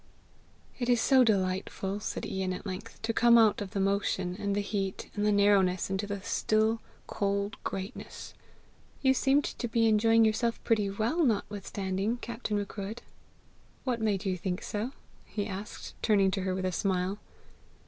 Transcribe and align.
"It 0.79 0.89
is 0.89 0.99
so 0.99 1.23
delightful," 1.23 1.99
said 1.99 2.25
Ian 2.25 2.53
at 2.53 2.65
length, 2.65 2.99
"to 3.03 3.13
come 3.13 3.37
out 3.37 3.61
of 3.61 3.69
the 3.69 3.79
motion 3.79 4.35
and 4.39 4.55
the 4.55 4.61
heat 4.61 5.11
and 5.13 5.23
the 5.23 5.31
narrowness 5.31 5.91
into 5.91 6.07
the 6.07 6.23
still, 6.23 6.79
cold 7.05 7.55
greatness!" 7.63 8.33
"You 9.03 9.13
seemed 9.13 9.43
to 9.43 9.67
be 9.67 9.87
enjoying 9.87 10.25
yourself 10.25 10.57
pretty 10.63 10.89
well 10.89 11.23
notwithstanding, 11.23 12.17
Captain 12.17 12.57
Macruadh!" 12.57 13.03
"What 13.83 14.01
made 14.01 14.25
you 14.25 14.37
think 14.37 14.63
so?" 14.63 14.93
he 15.23 15.45
asked, 15.45 15.93
turning 16.01 16.31
to 16.31 16.41
her 16.41 16.55
with 16.55 16.65
a 16.65 16.71
smile. 16.71 17.19